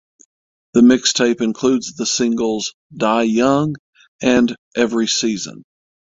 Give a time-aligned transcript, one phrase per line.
[0.73, 3.75] The mixtape includes the singles "Die Young"
[4.19, 5.61] and "Every Season".